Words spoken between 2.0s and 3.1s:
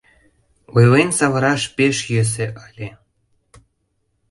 йӧсӧ ыле.